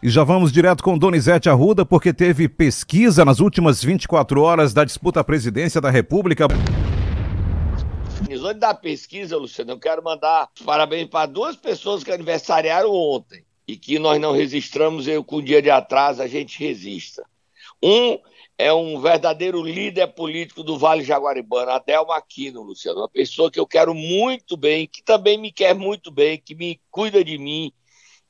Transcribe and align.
E 0.00 0.08
já 0.08 0.22
vamos 0.22 0.52
direto 0.52 0.80
com 0.80 0.96
Donizete 0.96 1.48
Arruda, 1.48 1.84
porque 1.84 2.12
teve 2.12 2.48
pesquisa 2.48 3.24
nas 3.24 3.40
últimas 3.40 3.82
24 3.82 4.40
horas 4.40 4.72
da 4.72 4.84
disputa 4.84 5.18
à 5.18 5.24
presidência 5.24 5.80
da 5.80 5.90
República. 5.90 6.46
Antes 8.30 8.60
da 8.60 8.72
pesquisa, 8.72 9.36
Luciano, 9.36 9.72
eu 9.72 9.78
quero 9.78 10.02
mandar 10.02 10.48
parabéns 10.64 11.08
para 11.08 11.26
duas 11.26 11.56
pessoas 11.56 12.04
que 12.04 12.12
aniversariaram 12.12 12.92
ontem 12.92 13.42
e 13.66 13.76
que 13.76 13.98
nós 13.98 14.20
não 14.20 14.32
registramos, 14.32 15.08
eu 15.08 15.24
com 15.24 15.38
um 15.38 15.42
dia 15.42 15.60
de 15.60 15.68
atraso 15.68 16.22
a 16.22 16.28
gente 16.28 16.60
resista. 16.60 17.26
Um 17.82 18.18
é 18.56 18.72
um 18.72 19.00
verdadeiro 19.00 19.60
líder 19.62 20.06
político 20.08 20.62
do 20.62 20.78
Vale 20.78 21.02
Jaguaribana, 21.02 21.72
Adelmo 21.72 22.12
Aquino, 22.12 22.62
Luciano, 22.62 23.00
uma 23.00 23.08
pessoa 23.08 23.50
que 23.50 23.58
eu 23.58 23.66
quero 23.66 23.92
muito 23.94 24.56
bem, 24.56 24.86
que 24.86 25.02
também 25.02 25.36
me 25.36 25.50
quer 25.50 25.74
muito 25.74 26.10
bem, 26.10 26.38
que 26.38 26.54
me 26.54 26.80
cuida 26.90 27.24
de 27.24 27.36
mim, 27.36 27.72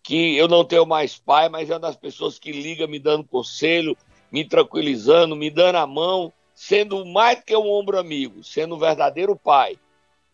que 0.03 0.37
eu 0.37 0.49
não 0.49 0.65
tenho 0.65 0.87
mais 0.87 1.17
pai, 1.17 1.49
mas 1.49 1.71
é 1.71 1.75
uma 1.75 1.81
das 1.81 1.97
pessoas 1.97 2.39
que 2.39 2.53
liga 2.53 2.87
me 2.87 2.99
dando 2.99 3.25
conselho, 3.25 3.97
me 4.31 4.45
tranquilizando, 4.45 5.37
me 5.37 5.51
dando 5.51 5.77
a 5.77 5.87
mão, 5.87 6.33
sendo 6.55 7.05
mais 7.05 7.43
que 7.43 7.57
um 7.57 7.71
ombro 7.71 7.99
amigo, 7.99 8.43
sendo 8.43 8.75
um 8.75 8.79
verdadeiro 8.79 9.37
pai. 9.37 9.79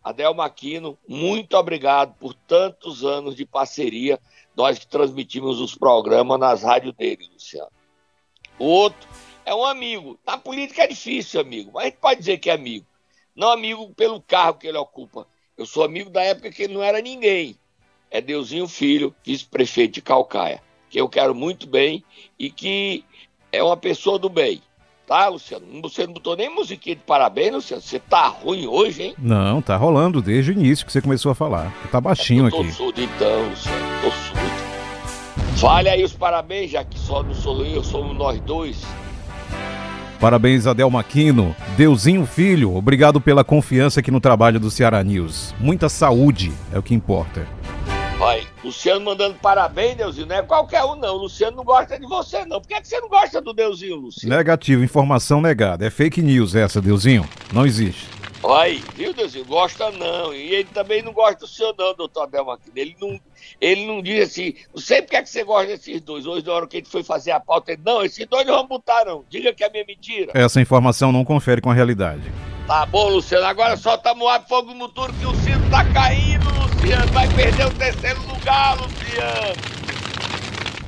Adel 0.02 0.34
Maquino, 0.34 0.98
muito 1.08 1.56
obrigado 1.56 2.14
por 2.18 2.34
tantos 2.34 3.04
anos 3.04 3.34
de 3.34 3.46
parceria, 3.46 4.20
nós 4.54 4.78
que 4.78 4.86
transmitimos 4.86 5.60
os 5.60 5.74
programas 5.74 6.38
nas 6.38 6.62
rádios 6.62 6.94
dele, 6.94 7.28
Luciano. 7.32 7.70
O 8.58 8.66
outro 8.66 9.08
é 9.44 9.54
um 9.54 9.64
amigo. 9.64 10.18
Na 10.26 10.38
política 10.38 10.84
é 10.84 10.86
difícil, 10.86 11.40
amigo, 11.40 11.72
mas 11.72 11.82
a 11.82 11.86
gente 11.86 11.98
pode 11.98 12.20
dizer 12.20 12.38
que 12.38 12.50
é 12.50 12.52
amigo. 12.52 12.86
Não 13.34 13.50
amigo 13.50 13.92
pelo 13.94 14.20
cargo 14.20 14.60
que 14.60 14.68
ele 14.68 14.78
ocupa. 14.78 15.26
Eu 15.56 15.66
sou 15.66 15.82
amigo 15.82 16.10
da 16.10 16.22
época 16.22 16.50
que 16.50 16.64
ele 16.64 16.74
não 16.74 16.82
era 16.82 17.00
ninguém 17.00 17.58
é 18.14 18.20
Deusinho 18.20 18.68
Filho, 18.68 19.12
vice-prefeito 19.26 19.94
de 19.94 20.00
Calcaia, 20.00 20.62
que 20.88 21.00
eu 21.00 21.08
quero 21.08 21.34
muito 21.34 21.66
bem 21.66 22.04
e 22.38 22.48
que 22.48 23.04
é 23.50 23.60
uma 23.60 23.76
pessoa 23.76 24.20
do 24.20 24.28
bem. 24.28 24.62
Tá, 25.04 25.26
Luciano? 25.26 25.66
Você 25.82 26.06
não 26.06 26.14
botou 26.14 26.36
nem 26.36 26.48
musiquinha 26.48 26.94
de 26.94 27.02
parabéns, 27.02 27.52
Luciano? 27.52 27.82
Você 27.82 27.98
tá 27.98 28.28
ruim 28.28 28.68
hoje, 28.68 29.02
hein? 29.02 29.14
Não, 29.18 29.60
tá 29.60 29.76
rolando 29.76 30.22
desde 30.22 30.52
o 30.52 30.54
início 30.54 30.86
que 30.86 30.92
você 30.92 31.02
começou 31.02 31.32
a 31.32 31.34
falar. 31.34 31.74
Tá 31.90 32.00
baixinho 32.00 32.46
é 32.46 32.50
tô 32.50 32.60
aqui. 32.60 32.68
Tô 32.68 32.74
surdo 32.74 33.02
então, 33.02 33.48
Luciano. 33.50 33.84
Tô 34.00 34.10
surdo. 34.12 35.60
Fale 35.60 35.88
aí 35.88 36.04
os 36.04 36.12
parabéns, 36.12 36.70
já 36.70 36.84
que 36.84 36.96
só 36.96 37.20
não 37.20 37.34
sou 37.34 37.64
eu, 37.66 37.82
somos 37.82 38.16
nós 38.16 38.40
dois. 38.42 38.86
Parabéns, 40.20 40.68
Adel 40.68 40.88
Maquino. 40.88 41.54
Deusinho 41.76 42.24
Filho, 42.24 42.76
obrigado 42.76 43.20
pela 43.20 43.42
confiança 43.42 43.98
aqui 43.98 44.12
no 44.12 44.20
trabalho 44.20 44.60
do 44.60 44.70
Ceará 44.70 45.02
News. 45.02 45.52
Muita 45.58 45.88
saúde 45.88 46.52
é 46.72 46.78
o 46.78 46.82
que 46.82 46.94
importa. 46.94 47.44
Luciano 48.64 49.04
mandando 49.04 49.34
parabéns, 49.34 49.96
Deusinho. 49.96 50.26
Não 50.26 50.36
é 50.36 50.42
qualquer 50.42 50.82
um, 50.84 50.94
não. 50.94 51.16
O 51.16 51.18
Luciano 51.18 51.58
não 51.58 51.64
gosta 51.64 51.98
de 51.98 52.06
você, 52.06 52.46
não. 52.46 52.60
Por 52.60 52.68
que, 52.68 52.74
é 52.74 52.80
que 52.80 52.88
você 52.88 52.98
não 52.98 53.08
gosta 53.10 53.40
do 53.40 53.52
Deusinho, 53.52 53.96
Luciano? 53.96 54.34
Negativo, 54.34 54.82
informação 54.82 55.40
negada. 55.40 55.86
É 55.86 55.90
fake 55.90 56.22
news 56.22 56.54
essa, 56.54 56.80
Deusinho. 56.80 57.28
Não 57.52 57.66
existe. 57.66 58.08
Aí, 58.42 58.82
viu, 58.94 59.12
Deusinho? 59.12 59.44
Gosta 59.44 59.90
não. 59.90 60.34
E 60.34 60.54
ele 60.54 60.68
também 60.72 61.02
não 61.02 61.12
gosta 61.12 61.40
do 61.40 61.46
senhor, 61.46 61.74
não, 61.78 61.94
doutor 61.94 62.24
Abel 62.24 62.46
Maquina. 62.46 62.72
Ele 62.74 62.96
não, 63.00 63.20
ele 63.60 63.86
não 63.86 64.02
diz 64.02 64.30
assim, 64.30 64.54
não 64.74 64.80
sei 64.80 65.02
porque 65.02 65.16
é 65.16 65.22
que 65.22 65.28
você 65.28 65.44
gosta 65.44 65.66
desses 65.66 66.00
dois. 66.00 66.26
Hoje, 66.26 66.46
na 66.46 66.52
hora 66.54 66.66
que 66.66 66.78
ele 66.78 66.86
foi 66.86 67.02
fazer 67.02 67.32
a 67.32 67.40
pauta, 67.40 67.72
ele, 67.72 67.82
não, 67.84 68.02
esses 68.02 68.26
dois 68.26 68.46
não 68.46 68.54
vão 68.54 68.66
botar, 68.66 69.04
não. 69.04 69.24
Diga 69.28 69.52
que 69.52 69.62
é 69.62 69.70
minha 69.70 69.84
mentira. 69.86 70.32
Essa 70.34 70.60
informação 70.60 71.12
não 71.12 71.24
confere 71.24 71.60
com 71.60 71.70
a 71.70 71.74
realidade. 71.74 72.22
Tá 72.66 72.86
bom, 72.86 73.10
Luciano. 73.10 73.46
Agora 73.46 73.76
solta 73.76 74.14
Moab 74.14 74.48
Fogo 74.48 74.68
no 74.68 74.74
Muturo 74.74 75.12
que 75.12 75.26
o 75.26 75.34
Ciro 75.36 75.60
tá 75.70 75.84
caindo, 75.92 76.48
Luciano. 76.48 77.12
Vai 77.12 77.28
perder 77.34 77.66
o 77.66 77.74
terceiro 77.74 78.20
lugar, 78.26 78.76
Luciano. 78.80 79.54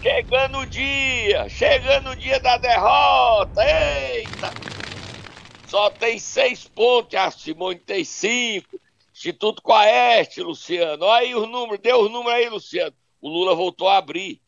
Chegando 0.02 0.58
o 0.58 0.66
dia. 0.66 1.48
Chegando 1.50 2.10
o 2.10 2.16
dia 2.16 2.40
da 2.40 2.56
derrota. 2.56 3.62
Eita. 3.62 4.54
Só 5.68 5.90
tem 5.90 6.18
seis 6.18 6.64
pontos. 6.64 7.14
A 7.18 7.30
Simone 7.30 7.78
tem 7.78 8.04
cinco. 8.04 8.80
Instituto 9.12 9.60
Coeste, 9.60 10.40
Luciano. 10.40 11.04
Olha 11.04 11.26
aí 11.26 11.34
os 11.34 11.46
números. 11.46 11.80
Deu 11.80 12.00
os 12.00 12.10
números 12.10 12.38
aí, 12.38 12.48
Luciano. 12.48 12.94
O 13.20 13.28
Lula 13.28 13.54
voltou 13.54 13.88
a 13.88 13.98
abrir. 13.98 14.40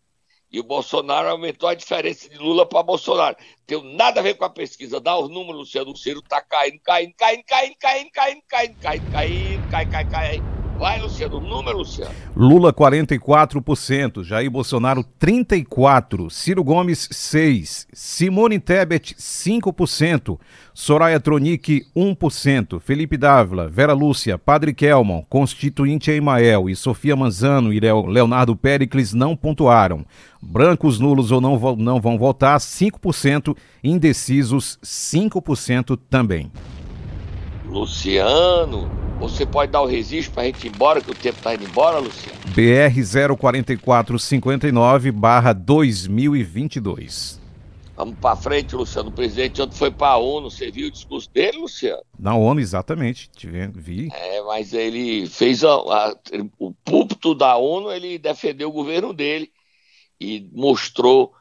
E 0.51 0.61
o 0.61 0.65
Bolsonaro 0.65 1.29
aumentou 1.29 1.69
a 1.69 1.75
diferença 1.75 2.29
de 2.29 2.39
Lula 2.39 2.67
para 2.67 2.83
Bolsonaro. 2.83 3.37
Tem 3.67 3.83
nada 3.97 4.21
a 4.21 4.23
ver 4.23 4.35
com 4.35 4.45
a 4.45 4.51
pesquisa. 4.51 5.01
Dá 5.01 5.17
os 5.19 5.29
números, 5.31 5.61
Luciano. 5.61 5.93
O 5.93 5.97
Ciro 5.97 6.21
está 6.21 6.41
caindo, 6.43 6.81
caindo, 6.83 7.15
caindo, 7.17 7.45
caindo, 7.47 7.77
caindo, 7.79 8.11
caindo, 8.13 8.47
caindo, 8.49 8.77
caindo, 8.81 9.07
caindo, 9.11 9.67
cai, 9.69 9.87
cai, 9.87 10.05
cai. 10.07 10.45
Vai, 10.79 11.01
Luciano, 11.01 11.41
número, 11.41 11.79
Luciano. 11.79 12.15
Lula 12.37 12.73
44%, 12.73 14.23
Jair 14.23 14.49
Bolsonaro 14.49 15.05
34%, 15.21 16.31
Ciro 16.31 16.63
Gomes 16.63 17.09
6%, 17.09 17.89
Simone 17.93 18.61
Tebet 18.61 19.17
5%, 19.17 20.39
Soraya 20.73 21.19
Tronic 21.19 21.85
1%, 21.97 22.79
Felipe 22.79 23.17
Dávila, 23.17 23.69
Vera 23.69 23.93
Lúcia, 23.93 24.39
Padre 24.39 24.73
Kelmon, 24.73 25.25
Constituinte 25.29 26.13
Emael 26.13 26.71
e 26.71 26.77
Sofia 26.77 27.17
Manzano 27.17 27.73
e 27.73 27.81
Leonardo 27.81 28.55
Pericles 28.55 29.13
não 29.13 29.35
pontuaram. 29.35 30.07
Brancos 30.41 31.01
nulos 31.01 31.33
ou 31.33 31.41
não, 31.41 31.59
não 31.77 32.01
vão 32.01 32.17
votar 32.17 32.57
5%, 32.61 33.57
indecisos 33.83 34.79
5% 34.85 35.99
também. 36.09 36.53
Luciano, 37.67 38.89
você 39.19 39.45
pode 39.45 39.73
dar 39.73 39.83
o 39.83 39.87
registro 39.87 40.33
para 40.33 40.45
a 40.45 40.47
gente 40.47 40.67
ir 40.67 40.71
embora, 40.71 41.01
que 41.01 41.11
o 41.11 41.15
tempo 41.15 41.39
está 41.39 41.55
indo 41.55 41.65
embora, 41.65 41.99
Luciano? 41.99 42.39
BR 42.55 43.37
04459 43.37 45.11
barra 45.11 45.53
2022. 45.53 47.41
Vamos 47.97 48.17
para 48.21 48.37
frente, 48.37 48.77
Luciano. 48.77 49.09
O 49.09 49.13
presidente 49.13 49.61
ontem 49.61 49.77
foi 49.77 49.91
para 49.91 50.13
a 50.13 50.17
ONU. 50.19 50.49
Você 50.49 50.71
viu 50.71 50.87
o 50.87 50.91
discurso 50.91 51.29
dele, 51.35 51.59
Luciano? 51.59 52.01
Na 52.17 52.37
ONU, 52.37 52.61
exatamente. 52.61 53.29
Vi. 53.75 54.09
É, 54.15 54.41
mas 54.43 54.73
ele 54.73 55.27
fez 55.27 55.65
a, 55.65 55.73
a, 55.73 56.17
o 56.61 56.73
púlpito 56.85 57.35
da 57.35 57.57
ONU, 57.57 57.91
ele 57.91 58.17
defendeu 58.17 58.69
o 58.69 58.73
governo 58.73 59.13
dele 59.13 59.51
e 60.21 60.49
mostrou 60.53 61.33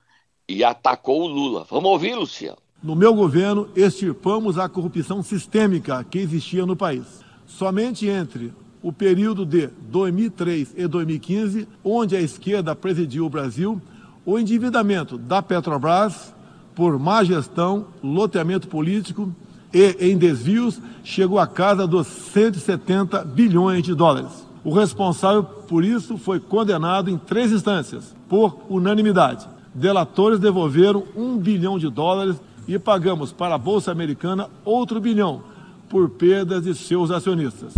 e 0.50 0.64
atacou 0.64 1.22
o 1.22 1.28
Lula. 1.28 1.68
Vamos 1.70 1.92
ouvir, 1.92 2.16
Luciano. 2.16 2.58
No 2.82 2.96
meu 2.96 3.14
governo, 3.14 3.70
extirpamos 3.76 4.58
a 4.58 4.68
corrupção 4.68 5.22
sistêmica 5.22 6.04
que 6.04 6.18
existia 6.18 6.66
no 6.66 6.76
país. 6.76 7.27
Somente 7.47 8.06
entre 8.06 8.53
o 8.84 8.91
período 8.91 9.46
de 9.46 9.69
2003 9.90 10.74
e 10.78 10.85
2015, 10.85 11.68
onde 11.84 12.16
a 12.16 12.22
esquerda 12.22 12.75
presidiu 12.75 13.25
o 13.25 13.30
Brasil, 13.30 13.81
o 14.25 14.38
endividamento 14.38 15.18
da 15.18 15.41
Petrobras 15.41 16.35
por 16.75 17.00
má 17.00 17.24
gestão, 17.24 17.88
loteamento 18.03 18.68
político 18.68 19.34
e 19.74 19.96
em 20.00 20.18
desvios 20.18 20.80
chegou 21.03 21.40
à 21.40 21.47
casa 21.47 21.88
dos 21.88 22.06
170 22.06 23.24
bilhões 23.24 23.81
de 23.81 23.96
dólares. 23.96 24.46
O 24.64 24.72
responsável 24.72 25.44
por 25.44 25.84
isso 25.84 26.18
foi 26.18 26.40
condenado 26.40 27.09
em 27.09 27.18
três 27.18 27.52
instâncias, 27.52 28.16
por 28.28 28.59
unanimidade. 28.69 29.47
Delatores 29.74 30.40
devolveram 30.40 31.03
um 31.16 31.38
bilhão 31.38 31.79
de 31.79 31.90
dólares 31.90 32.35
e 32.68 32.78
pagamos 32.78 33.31
para 33.31 33.56
a 33.56 33.58
Bolsa 33.58 33.91
Americana 33.91 34.50
outro 34.66 35.00
bilhão 35.00 35.41
por 35.90 36.09
perdas 36.09 36.64
de 36.64 36.75
seus 36.75 37.12
acionistas. 37.12 37.74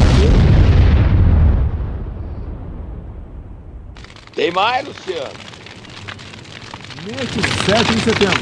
Tem 4.34 4.52
mais, 4.52 4.88
Luciano? 4.88 5.30
Neste 7.06 7.42
7 7.66 7.96
de 7.96 8.02
setembro, 8.02 8.40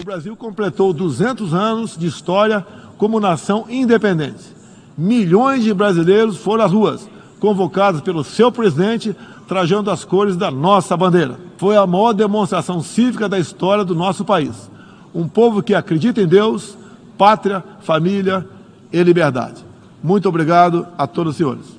o 0.00 0.04
Brasil 0.04 0.36
completou 0.36 0.92
200 0.92 1.52
anos 1.52 1.96
de 1.96 2.06
história 2.06 2.66
como 2.96 3.20
nação 3.20 3.66
independente. 3.68 4.56
Milhões 4.96 5.62
de 5.62 5.72
brasileiros 5.72 6.36
foram 6.36 6.64
às 6.64 6.72
ruas, 6.72 7.08
convocados 7.38 8.00
pelo 8.00 8.24
seu 8.24 8.50
presidente, 8.50 9.16
trajando 9.46 9.90
as 9.90 10.04
cores 10.04 10.36
da 10.36 10.50
nossa 10.50 10.96
bandeira. 10.96 11.38
Foi 11.56 11.76
a 11.76 11.86
maior 11.86 12.12
demonstração 12.12 12.82
cívica 12.82 13.28
da 13.28 13.38
história 13.38 13.84
do 13.84 13.94
nosso 13.94 14.24
país. 14.24 14.70
Um 15.14 15.26
povo 15.26 15.62
que 15.62 15.74
acredita 15.74 16.20
em 16.20 16.26
Deus, 16.26 16.76
pátria, 17.16 17.64
família 17.80 18.46
e 18.92 19.02
liberdade. 19.02 19.64
Muito 20.02 20.28
obrigado 20.28 20.86
a 20.96 21.06
todos 21.06 21.32
os 21.32 21.36
senhores. 21.36 21.76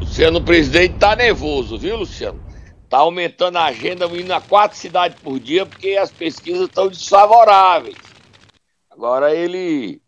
Luciano, 0.00 0.38
o 0.38 0.42
presidente 0.42 0.94
está 0.94 1.16
nervoso, 1.16 1.78
viu, 1.78 1.96
Luciano? 1.96 2.40
Está 2.84 2.98
aumentando 2.98 3.56
a 3.58 3.64
agenda, 3.64 4.06
indo 4.06 4.32
a 4.32 4.40
quatro 4.40 4.76
cidades 4.76 5.18
por 5.20 5.40
dia, 5.40 5.66
porque 5.66 5.96
as 5.96 6.10
pesquisas 6.12 6.68
estão 6.68 6.88
desfavoráveis. 6.88 7.96
Agora 8.90 9.34
ele. 9.34 10.00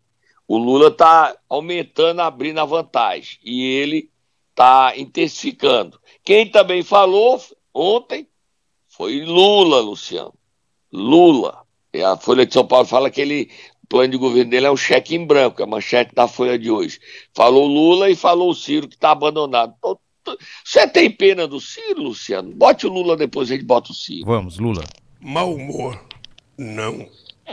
O 0.47 0.57
Lula 0.57 0.87
está 0.87 1.35
aumentando, 1.49 2.21
abrindo 2.21 2.59
a 2.59 2.65
vantagem. 2.65 3.37
E 3.43 3.65
ele 3.65 4.09
está 4.51 4.93
intensificando. 4.95 5.99
Quem 6.23 6.49
também 6.49 6.81
falou 6.81 7.41
ontem 7.73 8.27
foi 8.87 9.25
Lula, 9.25 9.81
Luciano. 9.81 10.33
Lula. 10.91 11.63
E 11.93 12.01
a 12.01 12.15
Folha 12.15 12.45
de 12.45 12.53
São 12.53 12.65
Paulo 12.65 12.85
fala 12.85 13.11
que 13.11 13.19
ele, 13.19 13.51
plano 13.89 14.11
de 14.11 14.17
governo 14.17 14.51
dele 14.51 14.65
é 14.65 14.71
um 14.71 14.77
cheque 14.77 15.15
em 15.15 15.25
branco, 15.25 15.61
é 15.61 15.63
a 15.63 15.67
manchete 15.67 16.13
da 16.13 16.27
Folha 16.27 16.57
de 16.57 16.69
hoje. 16.69 16.99
Falou 17.33 17.65
Lula 17.65 18.09
e 18.09 18.15
falou 18.15 18.51
o 18.51 18.55
Ciro, 18.55 18.87
que 18.87 18.95
está 18.95 19.11
abandonado. 19.11 19.73
Você 20.63 20.87
tem 20.87 21.09
pena 21.09 21.47
do 21.47 21.59
Ciro, 21.59 22.03
Luciano? 22.03 22.53
Bote 22.53 22.85
o 22.85 22.89
Lula 22.91 23.15
depois, 23.15 23.49
a 23.49 23.53
gente 23.53 23.65
bota 23.65 23.91
o 23.91 23.95
Ciro. 23.95 24.25
Vamos, 24.25 24.57
Lula. 24.57 24.83
Mau 25.21 25.53
humor 25.53 25.99
não 26.57 27.07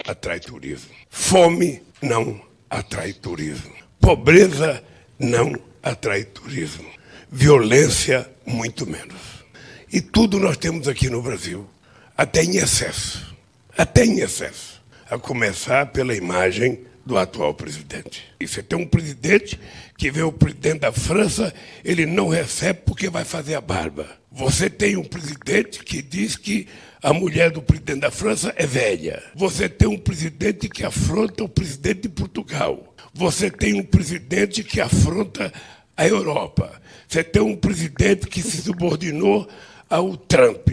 atrai 0.07 0.41
turismo. 0.41 0.91
Fome 1.09 1.83
não 2.03 2.41
atrai 2.69 3.13
turismo. 3.13 3.73
Pobreza 4.01 4.83
não 5.19 5.53
atrai 5.83 6.25
turismo. 6.25 6.91
Violência, 7.31 8.31
muito 8.45 8.87
menos. 8.87 9.45
E 9.93 10.01
tudo 10.01 10.41
nós 10.41 10.57
temos 10.57 10.89
aqui 10.89 11.09
no 11.09 11.23
Brasil, 11.23 11.69
até 12.17 12.43
em 12.43 12.57
excesso. 12.57 13.35
Até 13.77 14.05
em 14.05 14.21
excesso. 14.21 14.74
A 15.11 15.19
começar 15.19 15.87
pela 15.87 16.15
imagem 16.15 16.81
do 17.05 17.19
atual 17.19 17.53
presidente. 17.53 18.25
E 18.41 18.47
você 18.47 18.63
tem 18.63 18.79
um 18.79 18.87
presidente 18.87 19.61
que 19.99 20.11
vê 20.11 20.23
o 20.23 20.33
presidente 20.33 20.81
da 20.81 20.93
França, 20.93 21.53
ele 21.85 22.07
não 22.07 22.29
recebe 22.29 22.81
porque 22.87 23.11
vai 23.11 23.25
fazer 23.25 23.55
a 23.55 23.61
barba. 23.61 24.09
Você 24.33 24.71
tem 24.71 24.97
um 24.97 25.05
presidente 25.05 25.85
que 25.85 26.01
diz 26.01 26.37
que 26.37 26.67
a 27.03 27.13
mulher 27.13 27.51
do 27.51 27.61
presidente 27.61 28.01
da 28.01 28.11
França 28.11 28.53
é 28.57 28.67
velha. 28.67 29.23
Você 29.35 29.69
tem 29.69 29.87
um 29.87 29.99
presidente 29.99 30.69
que 30.69 30.85
afronta 30.85 31.45
o 31.45 31.49
presidente 31.49 32.03
de 32.03 32.09
Portugal. 32.09 32.95
Você 33.13 33.51
tem 33.51 33.75
um 33.75 33.85
presidente 33.85 34.65
que 34.65 34.81
afronta 34.81 35.53
a 35.97 36.07
Europa. 36.09 36.81
Você 37.07 37.23
tem 37.23 37.43
um 37.43 37.55
presidente 37.55 38.27
que 38.27 38.43
se 38.43 38.63
subordinou 38.63 39.47
ao 39.89 40.17
Trump. 40.17 40.69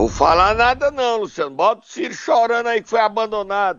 Vou 0.00 0.08
falar 0.08 0.54
nada 0.54 0.90
não, 0.90 1.18
Luciano. 1.18 1.50
Bota 1.50 1.82
o 1.82 1.86
Ciro 1.86 2.14
chorando 2.14 2.68
aí 2.68 2.82
que 2.82 2.88
foi 2.88 3.00
abandonado. 3.00 3.78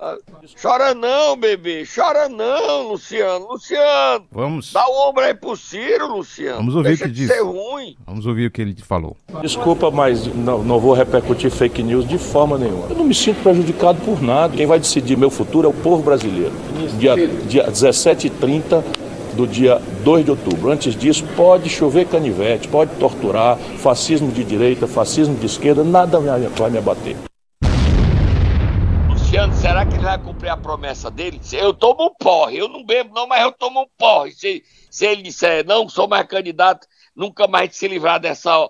Ah, 0.00 0.16
chora 0.60 0.94
não, 0.94 1.36
bebê. 1.36 1.84
Chora 1.84 2.30
não, 2.30 2.88
Luciano. 2.88 3.46
Luciano. 3.48 4.24
Vamos. 4.32 4.72
Dá 4.72 4.88
o 4.88 5.06
ombro 5.10 5.22
aí 5.22 5.34
pro 5.34 5.54
Ciro, 5.54 6.16
Luciano. 6.16 6.56
Vamos 6.56 6.74
ouvir 6.74 6.88
Deixa 6.88 7.04
o 7.04 7.08
que 7.08 7.12
de 7.12 7.20
disse. 7.20 7.34
ser 7.34 7.42
ruim. 7.42 7.94
Vamos 8.06 8.24
ouvir 8.24 8.46
o 8.46 8.50
que 8.50 8.62
ele 8.62 8.74
falou. 8.80 9.18
Desculpa, 9.42 9.90
mas 9.90 10.26
não, 10.34 10.64
não 10.64 10.80
vou 10.80 10.94
repercutir 10.94 11.50
fake 11.50 11.82
news 11.82 12.08
de 12.08 12.16
forma 12.16 12.56
nenhuma. 12.56 12.86
Eu 12.88 12.96
não 12.96 13.04
me 13.04 13.14
sinto 13.14 13.42
prejudicado 13.42 14.00
por 14.00 14.22
nada. 14.22 14.56
Quem 14.56 14.64
vai 14.64 14.78
decidir 14.78 15.14
meu 15.14 15.28
futuro 15.28 15.66
é 15.66 15.70
o 15.70 15.74
povo 15.74 16.02
brasileiro. 16.02 16.54
Dia, 16.98 17.14
dia 17.46 17.64
17 17.64 18.28
e 18.28 18.30
30 18.30 18.82
do 19.34 19.46
dia 19.46 19.78
2 20.02 20.24
de 20.24 20.30
outubro. 20.30 20.70
Antes 20.70 20.96
disso, 20.96 21.24
pode 21.36 21.68
chover 21.68 22.06
canivete, 22.06 22.68
pode 22.68 22.94
torturar, 22.96 23.58
fascismo 23.78 24.30
de 24.30 24.44
direita, 24.44 24.86
fascismo 24.86 25.36
de 25.36 25.46
esquerda, 25.46 25.84
nada 25.84 26.18
vai 26.18 26.70
me 26.70 26.78
abater. 26.78 27.16
Luciano, 29.34 29.52
será 29.54 29.84
que 29.84 29.94
ele 29.94 30.04
vai 30.04 30.18
cumprir 30.18 30.48
a 30.48 30.56
promessa 30.56 31.10
dele? 31.10 31.40
Eu 31.52 31.74
tomo 31.74 32.06
um 32.06 32.14
porre. 32.14 32.58
Eu 32.58 32.68
não 32.68 32.84
bebo 32.84 33.12
não, 33.12 33.26
mas 33.26 33.42
eu 33.42 33.50
tomo 33.50 33.82
um 33.82 33.86
porre. 33.98 34.30
Se, 34.30 34.62
se 34.88 35.06
ele 35.06 35.22
disser, 35.22 35.66
não, 35.66 35.88
sou 35.88 36.06
mais 36.06 36.26
candidato, 36.26 36.86
nunca 37.16 37.48
mais 37.48 37.76
se 37.76 37.88
livrar 37.88 38.20
dessa 38.20 38.68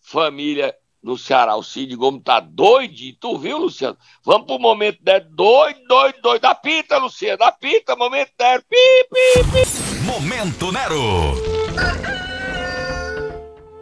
família 0.00 0.74
no 1.02 1.18
Ceará. 1.18 1.54
O 1.54 1.62
Cid 1.62 1.94
Gomes 1.96 2.22
tá 2.24 2.40
doido. 2.40 2.94
Tu 3.20 3.38
viu, 3.38 3.58
Luciano? 3.58 3.96
Vamos 4.24 4.46
pro 4.46 4.58
momento 4.58 5.02
dele. 5.02 5.26
Doido, 5.30 5.80
doido, 5.86 6.20
doido. 6.22 6.44
Apita, 6.46 6.98
Luciano. 6.98 7.44
Apita, 7.44 7.94
momento 7.94 8.32
dele. 8.38 8.62
Pi, 8.68 9.08
pi, 9.10 9.44
pi. 9.52 9.95
Momento 10.06 10.70
Nero. 10.70 11.34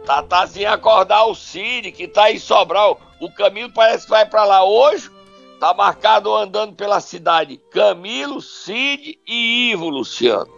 Tatazinha 0.07 0.71
acordar 0.71 1.25
o 1.25 1.35
Cid, 1.35 1.91
que 1.91 2.07
tá 2.07 2.31
em 2.31 2.39
Sobral. 2.39 2.99
O 3.21 3.29
Camilo 3.31 3.71
parece 3.71 4.05
que 4.05 4.09
vai 4.09 4.25
pra 4.25 4.43
lá 4.43 4.63
hoje. 4.63 5.11
Tá 5.59 5.71
marcado 5.75 6.33
andando 6.35 6.73
pela 6.73 6.99
cidade. 6.99 7.61
Camilo, 7.69 8.41
Cid 8.41 9.19
e 9.27 9.71
Ivo, 9.71 9.87
Luciano. 9.87 10.49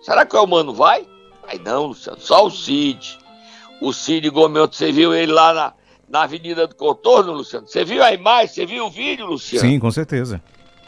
Será 0.00 0.24
que 0.24 0.34
o 0.34 0.46
mano 0.46 0.72
vai? 0.72 1.06
Vai 1.46 1.58
não, 1.58 1.88
Luciano. 1.88 2.18
Só 2.18 2.46
o 2.46 2.50
Cid. 2.50 3.18
O 3.78 3.92
Cid 3.92 4.26
Gomes, 4.30 4.74
você 4.74 4.90
viu 4.90 5.14
ele 5.14 5.32
lá 5.32 5.52
na, 5.52 5.74
na 6.08 6.22
Avenida 6.22 6.66
do 6.66 6.74
Contorno, 6.74 7.32
Luciano? 7.32 7.68
Você 7.68 7.84
viu 7.84 8.02
a 8.02 8.10
imagem? 8.10 8.48
Você 8.48 8.64
viu 8.64 8.86
o 8.86 8.90
vídeo, 8.90 9.26
Luciano? 9.26 9.68
Sim, 9.68 9.78
com 9.78 9.90
certeza. 9.90 10.42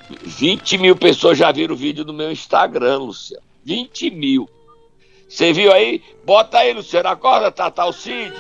20 0.08 0.78
mil 0.78 0.96
pessoas 0.96 1.37
já 1.37 1.52
viram 1.52 1.75
o 1.75 1.78
vídeo 1.78 2.02
no 2.02 2.14
meu 2.14 2.32
Instagram, 2.32 2.96
Luciano. 2.96 3.51
20 3.64 4.11
mil. 4.11 4.49
Você 5.29 5.53
viu 5.53 5.73
aí? 5.73 6.03
Bota 6.25 6.59
aí, 6.59 6.73
Luciano. 6.73 7.09
Acorda, 7.09 7.50
Tata, 7.50 7.91
Cid. 7.93 8.35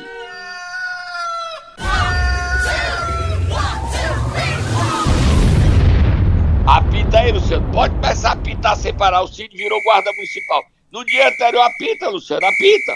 Apita 6.66 7.18
aí, 7.18 7.32
Luciano. 7.32 7.72
Pode 7.72 7.94
começar 7.94 8.30
a 8.30 8.32
apitar 8.32 8.76
sem 8.76 8.94
parar. 8.94 9.22
O 9.22 9.28
Cid 9.28 9.56
virou 9.56 9.80
guarda 9.82 10.10
municipal. 10.12 10.62
No 10.92 11.04
dia 11.04 11.28
anterior, 11.28 11.62
apita, 11.62 12.08
Luciano. 12.08 12.46
Apita. 12.46 12.92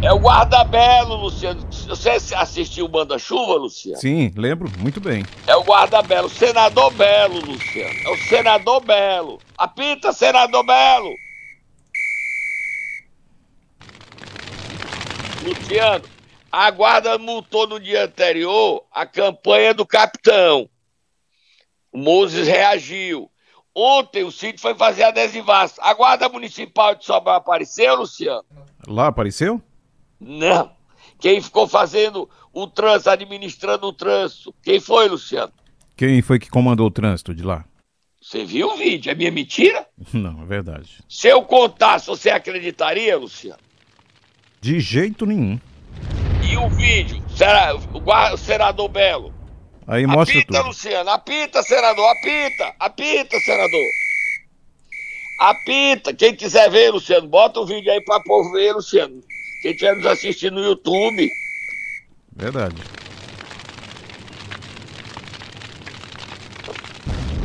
É 0.00 0.12
o 0.12 0.18
guarda 0.20 0.62
belo, 0.62 1.16
Luciano. 1.16 1.60
Você 1.88 2.10
assistiu 2.36 2.84
o 2.84 2.88
Banda 2.88 3.18
Chuva, 3.18 3.54
Luciano? 3.54 3.98
Sim, 3.98 4.32
lembro 4.36 4.70
muito 4.78 5.00
bem. 5.00 5.26
É 5.44 5.56
o 5.56 5.64
guarda 5.64 6.00
Belo, 6.02 6.28
senador 6.28 6.92
Belo, 6.92 7.40
Luciano. 7.40 7.98
É 8.04 8.08
o 8.10 8.16
senador 8.28 8.80
Belo. 8.84 9.40
Apita, 9.56 10.12
senador 10.12 10.64
Belo. 10.64 11.12
Luciano, 15.42 16.04
a 16.52 16.70
guarda 16.70 17.18
multou 17.18 17.66
no 17.66 17.80
dia 17.80 18.04
anterior 18.04 18.84
a 18.92 19.04
campanha 19.04 19.74
do 19.74 19.84
capitão. 19.84 20.70
O 21.92 21.98
Moses 21.98 22.46
reagiu. 22.46 23.28
Ontem 23.74 24.22
o 24.22 24.30
Cid 24.30 24.60
foi 24.60 24.76
fazer 24.76 25.04
adesivaço. 25.04 25.74
A 25.80 25.92
guarda 25.92 26.28
municipal 26.28 26.94
de 26.94 27.04
Sobral 27.04 27.36
apareceu, 27.36 27.96
Luciano? 27.96 28.44
Lá 28.86 29.08
apareceu? 29.08 29.60
Não. 30.20 30.70
Quem 31.18 31.40
ficou 31.40 31.66
fazendo 31.66 32.28
o 32.52 32.66
trânsito, 32.66 33.10
administrando 33.10 33.86
o 33.86 33.92
trânsito? 33.92 34.54
Quem 34.62 34.80
foi, 34.80 35.08
Luciano? 35.08 35.52
Quem 35.96 36.22
foi 36.22 36.38
que 36.38 36.48
comandou 36.48 36.86
o 36.86 36.90
trânsito 36.90 37.34
de 37.34 37.42
lá? 37.42 37.64
Você 38.20 38.44
viu 38.44 38.68
o 38.68 38.76
vídeo? 38.76 39.10
É 39.10 39.14
minha 39.14 39.30
mentira? 39.30 39.86
Não, 40.12 40.42
é 40.42 40.46
verdade. 40.46 40.98
Se 41.08 41.28
eu 41.28 41.42
contasse, 41.42 42.06
você 42.06 42.30
acreditaria, 42.30 43.16
Luciano? 43.16 43.60
De 44.60 44.80
jeito 44.80 45.24
nenhum. 45.24 45.58
E 46.48 46.56
o 46.56 46.68
vídeo? 46.68 47.22
Será, 47.36 47.74
o, 47.74 48.36
senador 48.36 48.88
Belo? 48.88 49.34
Aí 49.86 50.06
mostra 50.06 50.38
apita, 50.38 50.58
tudo. 50.58 50.66
Luciano. 50.66 51.10
Apita, 51.10 51.62
senador. 51.62 52.04
Apita. 52.10 52.74
Apita, 52.78 53.38
senador. 53.40 53.86
Apita. 55.40 56.12
Quem 56.12 56.34
quiser 56.34 56.70
ver, 56.70 56.90
Luciano, 56.90 57.26
bota 57.28 57.60
o 57.60 57.66
vídeo 57.66 57.90
aí 57.90 58.02
pra 58.04 58.20
povo 58.20 58.52
ver, 58.52 58.72
Luciano. 58.74 59.20
Quem 59.62 59.72
estiver 59.72 59.96
nos 59.96 60.06
assistindo 60.06 60.54
no 60.54 60.64
YouTube. 60.64 61.28
Verdade. 62.36 62.76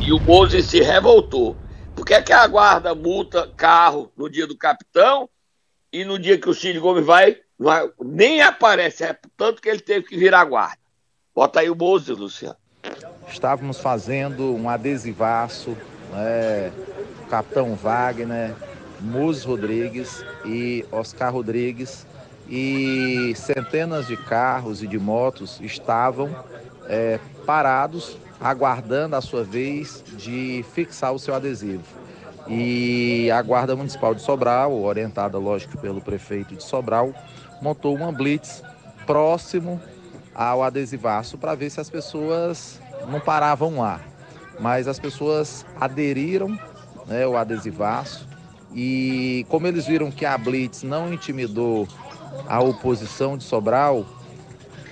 E 0.00 0.12
o 0.12 0.20
Moses 0.20 0.66
se 0.66 0.80
revoltou. 0.80 1.56
Por 1.96 2.04
que, 2.04 2.14
é 2.14 2.22
que 2.22 2.32
a 2.32 2.46
guarda 2.46 2.94
multa 2.94 3.50
carro 3.56 4.12
no 4.16 4.28
dia 4.28 4.46
do 4.46 4.56
capitão 4.56 5.28
e 5.92 6.04
no 6.04 6.18
dia 6.18 6.38
que 6.38 6.48
o 6.48 6.54
Cid 6.54 6.78
Gomes 6.78 7.04
vai, 7.06 7.38
vai- 7.58 7.88
nem 8.02 8.42
aparece? 8.42 9.04
É 9.04 9.16
tanto 9.36 9.62
que 9.62 9.68
ele 9.68 9.80
teve 9.80 10.06
que 10.06 10.16
virar 10.16 10.44
guarda. 10.44 10.78
Bota 11.34 11.60
aí 11.60 11.70
o 11.70 11.74
Moses, 11.74 12.16
Luciano. 12.16 12.56
Estávamos 13.28 13.78
fazendo 13.80 14.54
um 14.54 14.68
adesivaço, 14.68 15.76
né, 16.12 16.70
Capitão 17.30 17.74
Wagner, 17.74 18.54
Moses 19.00 19.44
Rodrigues 19.44 20.24
e 20.44 20.84
Oscar 20.90 21.32
Rodrigues, 21.32 22.06
e 22.48 23.32
centenas 23.36 24.06
de 24.06 24.16
carros 24.16 24.82
e 24.82 24.86
de 24.86 24.98
motos 24.98 25.58
estavam 25.62 26.34
é, 26.86 27.18
parados, 27.46 28.18
aguardando 28.40 29.16
a 29.16 29.20
sua 29.20 29.42
vez 29.42 30.04
de 30.16 30.64
fixar 30.74 31.12
o 31.12 31.18
seu 31.18 31.34
adesivo. 31.34 31.82
E 32.46 33.30
a 33.30 33.40
Guarda 33.40 33.74
Municipal 33.74 34.14
de 34.14 34.20
Sobral, 34.20 34.82
orientada, 34.82 35.38
lógico, 35.38 35.78
pelo 35.78 36.00
prefeito 36.00 36.54
de 36.54 36.62
Sobral, 36.62 37.14
montou 37.62 37.94
uma 37.94 38.12
blitz 38.12 38.62
próximo 39.06 39.80
ao 40.34 40.62
adesivaço 40.62 41.38
para 41.38 41.54
ver 41.54 41.70
se 41.70 41.80
as 41.80 41.88
pessoas 41.88 42.78
não 43.08 43.20
paravam 43.20 43.78
lá. 43.78 44.00
Mas 44.60 44.86
as 44.86 44.98
pessoas 44.98 45.64
aderiram 45.80 46.58
né, 47.06 47.24
ao 47.24 47.36
adesivaço 47.36 48.28
e 48.74 49.46
como 49.48 49.66
eles 49.66 49.86
viram 49.86 50.10
que 50.10 50.26
a 50.26 50.36
Blitz 50.36 50.82
não 50.82 51.12
intimidou 51.12 51.86
a 52.48 52.60
oposição 52.60 53.36
de 53.36 53.44
Sobral, 53.44 54.04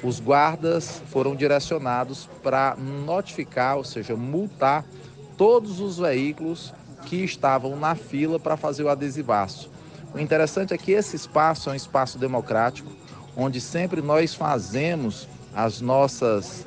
os 0.03 0.21
guardas 0.21 1.03
foram 1.07 1.35
direcionados 1.35 2.29
para 2.43 2.77
notificar, 2.77 3.77
ou 3.77 3.85
seja, 3.85 4.17
multar 4.17 4.85
todos 5.37 5.81
os 5.81 5.99
veículos 5.99 6.73
que 7.07 7.17
estavam 7.25 7.77
na 7.77 7.95
fila 7.95 8.39
para 8.39 8.57
fazer 8.57 8.85
o 8.85 8.89
adesivaço. 8.89 9.71
O 10.15 10.19
interessante 10.19 10.75
é 10.75 10.79
que 10.79 10.93
esse 10.93 11.17
espaço 11.17 11.69
é 11.69 11.73
um 11.73 11.77
espaço 11.77 12.19
democrático, 12.19 12.91
onde 13.37 13.61
sempre 13.61 14.03
nós 14.03 14.35
fazemos 14.35 15.29
as 15.55 15.81
nossas, 15.81 16.67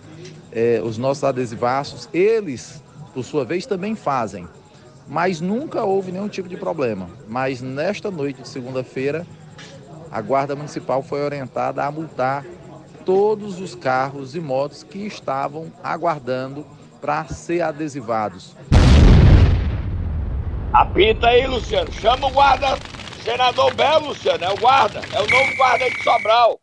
eh, 0.51 0.81
os 0.83 0.97
nossos 0.97 1.23
adesivaços. 1.23 2.09
Eles, 2.13 2.81
por 3.13 3.23
sua 3.23 3.45
vez, 3.45 3.65
também 3.65 3.95
fazem. 3.95 4.47
Mas 5.07 5.39
nunca 5.39 5.83
houve 5.83 6.11
nenhum 6.11 6.27
tipo 6.27 6.49
de 6.49 6.57
problema. 6.57 7.09
Mas 7.27 7.61
nesta 7.61 8.09
noite 8.09 8.41
de 8.41 8.47
segunda-feira, 8.47 9.25
a 10.11 10.21
Guarda 10.21 10.55
Municipal 10.55 11.01
foi 11.01 11.21
orientada 11.23 11.83
a 11.83 11.91
multar 11.91 12.45
todos 13.05 13.59
os 13.59 13.75
carros 13.75 14.35
e 14.35 14.39
motos 14.39 14.83
que 14.83 15.05
estavam 15.05 15.71
aguardando 15.83 16.65
para 16.99 17.25
ser 17.25 17.61
adesivados. 17.61 18.55
Apita 20.73 21.27
aí, 21.27 21.45
Luciano. 21.47 21.91
Chama 21.91 22.27
o 22.27 22.31
guarda. 22.31 22.77
Senador 23.23 23.73
Belo, 23.75 24.07
Luciano. 24.07 24.43
É 24.43 24.49
o 24.49 24.57
guarda. 24.57 25.01
É 25.13 25.21
o 25.21 25.27
novo 25.29 25.55
guarda 25.55 25.89
de 25.89 26.03
Sobral. 26.03 26.59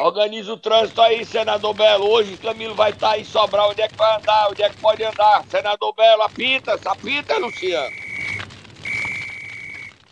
Organiza 0.00 0.52
o 0.52 0.56
trânsito 0.56 1.02
aí, 1.02 1.24
senador 1.24 1.74
Belo. 1.74 2.08
Hoje 2.08 2.34
o 2.34 2.38
Camilo 2.38 2.72
vai 2.72 2.92
estar 2.92 3.10
tá 3.10 3.18
em 3.18 3.24
Sobral. 3.24 3.70
Onde 3.70 3.82
é 3.82 3.88
que 3.88 3.96
vai 3.96 4.16
andar? 4.16 4.48
Onde 4.48 4.62
é 4.62 4.70
que 4.70 4.76
pode 4.76 5.02
andar? 5.02 5.44
Senador 5.48 5.92
Belo, 5.92 6.22
apita, 6.22 6.74
apita, 6.84 7.36
Luciano. 7.36 7.96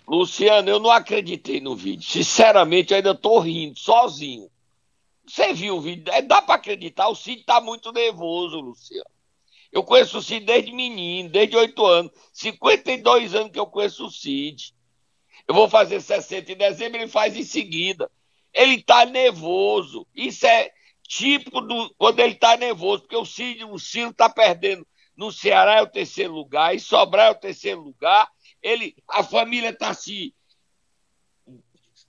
Luciano, 0.09 0.69
eu 0.69 0.81
não 0.81 0.90
acreditei 0.90 1.61
no 1.61 1.76
vídeo. 1.76 2.02
Sinceramente, 2.02 2.90
eu 2.90 2.97
ainda 2.97 3.14
tô 3.14 3.38
rindo, 3.38 3.78
sozinho. 3.78 4.50
Você 5.25 5.52
viu 5.52 5.76
o 5.76 5.81
vídeo? 5.81 6.12
É, 6.12 6.21
dá 6.21 6.43
para 6.43 6.57
acreditar, 6.57 7.07
o 7.09 7.14
Cid 7.14 7.45
tá 7.45 7.61
muito 7.61 7.93
nervoso, 7.93 8.59
Luciano. 8.59 9.09
Eu 9.71 9.85
conheço 9.85 10.19
o 10.19 10.23
Cid 10.23 10.45
desde 10.45 10.73
menino, 10.73 11.28
desde 11.28 11.57
8 11.57 11.87
anos. 11.87 12.12
52 12.33 13.37
anos 13.37 13.52
que 13.52 13.59
eu 13.59 13.66
conheço 13.69 14.07
o 14.07 14.11
Cid. 14.11 14.75
Eu 15.47 15.55
vou 15.55 15.69
fazer 15.69 16.00
60 16.00 16.50
em 16.50 16.57
dezembro, 16.57 17.00
ele 17.00 17.09
faz 17.09 17.37
em 17.37 17.45
seguida. 17.45 18.11
Ele 18.57 18.83
tá 18.83 19.05
nervoso. 19.05 20.07
Isso 20.15 20.47
é 20.47 20.71
típico 21.07 21.61
do 21.61 21.95
quando 21.99 22.21
ele 22.21 22.35
tá 22.35 22.57
nervoso, 22.57 23.03
porque 23.03 23.17
o 23.17 23.27
Ciro, 23.27 23.71
o 23.71 23.79
Ciro 23.79 24.15
tá 24.15 24.31
perdendo. 24.31 24.87
No 25.15 25.31
Ceará 25.31 25.77
é 25.77 25.83
o 25.83 25.87
terceiro 25.87 26.33
lugar, 26.33 26.75
em 26.75 26.79
Sobral 26.79 27.29
é 27.29 27.31
o 27.33 27.35
terceiro 27.35 27.81
lugar. 27.83 28.27
Ele, 28.63 28.95
a 29.09 29.23
família 29.23 29.75
tá 29.75 29.93
se 29.93 30.35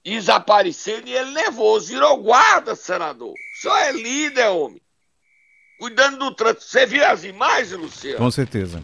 desaparecendo 0.03 1.09
e 1.09 1.13
ele 1.13 1.31
nervoso. 1.31 1.89
Virou 1.89 2.17
guarda, 2.23 2.75
senador. 2.75 3.33
Só 3.61 3.77
é 3.77 3.91
líder, 3.91 4.47
homem. 4.47 4.81
Cuidando 5.77 6.17
do 6.17 6.33
trânsito. 6.33 6.63
Você 6.63 6.85
viu 6.85 7.05
as 7.05 7.25
imagens, 7.25 7.71
Luciano? 7.73 8.17
Com 8.17 8.31
certeza. 8.31 8.81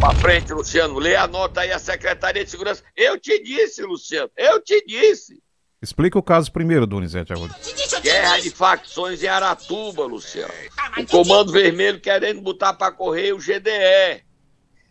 Para 0.00 0.18
frente, 0.18 0.52
Luciano. 0.52 0.98
Lê 0.98 1.16
a 1.16 1.26
nota 1.26 1.60
aí, 1.60 1.70
a 1.70 1.78
Secretaria 1.78 2.44
de 2.44 2.50
Segurança. 2.50 2.82
Eu 2.96 3.20
te 3.20 3.42
disse, 3.42 3.82
Luciano. 3.82 4.30
Eu 4.36 4.60
te 4.60 4.84
disse. 4.86 5.40
Explica 5.82 6.18
o 6.18 6.22
caso 6.22 6.52
primeiro, 6.52 6.86
Donizete 6.86 7.32
Arruda. 7.32 7.56
Guerra 8.02 8.38
de 8.38 8.50
facções 8.50 9.22
em 9.22 9.28
Aratuba, 9.28 10.04
Luciano. 10.04 10.52
O 10.98 11.06
Comando 11.06 11.52
Vermelho 11.52 12.00
querendo 12.00 12.42
botar 12.42 12.74
para 12.74 12.92
correr 12.92 13.32
o 13.32 13.38
GDE. 13.38 14.22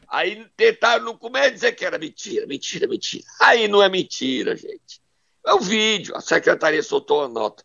Aí 0.08 0.48
tentaram 0.58 1.05
no 1.05 1.17
começo 1.17 1.51
dizer 1.51 1.74
que 1.74 1.86
era 1.86 2.00
mentira, 2.00 2.48
mentira, 2.48 2.88
mentira. 2.88 3.24
Aí 3.39 3.67
não 3.67 3.84
é 3.84 3.88
mentira, 3.88 4.55
gente. 4.55 5.00
É 5.46 5.53
o 5.53 5.60
vídeo. 5.60 6.15
A 6.15 6.22
secretaria 6.22 6.81
soltou 6.81 7.24
a 7.24 7.27
nota. 7.27 7.63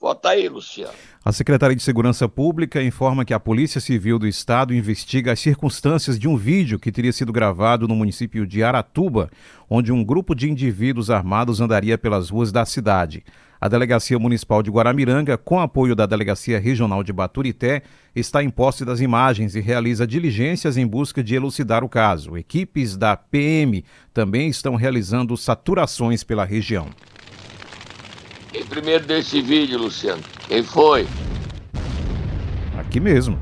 Bota 0.00 0.28
aí, 0.28 0.48
Luciano. 0.48 0.92
A 1.24 1.32
Secretaria 1.32 1.74
de 1.74 1.82
Segurança 1.82 2.28
Pública 2.28 2.80
informa 2.80 3.24
que 3.24 3.34
a 3.34 3.40
Polícia 3.40 3.80
Civil 3.80 4.16
do 4.16 4.28
Estado 4.28 4.72
investiga 4.72 5.32
as 5.32 5.40
circunstâncias 5.40 6.16
de 6.16 6.28
um 6.28 6.36
vídeo 6.36 6.78
que 6.78 6.92
teria 6.92 7.12
sido 7.12 7.32
gravado 7.32 7.88
no 7.88 7.96
município 7.96 8.46
de 8.46 8.62
Aratuba, 8.62 9.28
onde 9.68 9.90
um 9.90 10.04
grupo 10.04 10.36
de 10.36 10.48
indivíduos 10.48 11.10
armados 11.10 11.60
andaria 11.60 11.98
pelas 11.98 12.30
ruas 12.30 12.52
da 12.52 12.64
cidade. 12.64 13.24
A 13.60 13.66
Delegacia 13.66 14.16
Municipal 14.20 14.62
de 14.62 14.70
Guaramiranga, 14.70 15.36
com 15.36 15.58
apoio 15.58 15.96
da 15.96 16.06
Delegacia 16.06 16.60
Regional 16.60 17.02
de 17.02 17.12
Baturité, 17.12 17.82
está 18.14 18.40
em 18.40 18.50
posse 18.50 18.84
das 18.84 19.00
imagens 19.00 19.56
e 19.56 19.60
realiza 19.60 20.06
diligências 20.06 20.76
em 20.76 20.86
busca 20.86 21.24
de 21.24 21.34
elucidar 21.34 21.82
o 21.82 21.88
caso. 21.88 22.36
Equipes 22.38 22.96
da 22.96 23.16
PM 23.16 23.84
também 24.14 24.48
estão 24.48 24.76
realizando 24.76 25.36
saturações 25.36 26.22
pela 26.22 26.44
região. 26.44 26.86
Quem 28.52 28.64
primeiro 28.64 29.06
desse 29.06 29.40
vídeo, 29.40 29.78
Luciano? 29.78 30.22
Quem 30.46 30.62
foi? 30.62 31.06
Aqui 32.78 32.98
mesmo. 33.00 33.38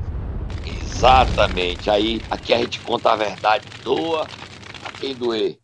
Exatamente. 0.65 1.89
Aí, 1.89 2.21
aqui 2.29 2.53
a 2.53 2.57
gente 2.57 2.79
conta 2.81 3.11
a 3.11 3.15
verdade. 3.15 3.65
Doa 3.83 4.27
a 4.85 4.91
quem 4.91 5.15
doer. 5.15 5.59